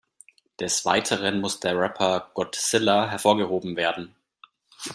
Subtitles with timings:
[0.59, 4.15] Des Weiteren muss der Rapper Godsilla hervorgehoben werden.